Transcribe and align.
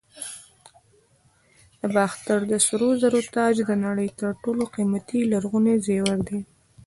د 1.79 1.81
باختر 1.95 2.39
د 2.51 2.53
سرو 2.65 2.89
زرو 3.01 3.21
تاج 3.35 3.55
د 3.69 3.71
نړۍ 3.85 4.09
تر 4.19 4.29
ټولو 4.43 4.63
قیمتي 4.75 5.19
لرغوني 5.31 5.75
زیور 5.85 6.19
دی 6.27 6.39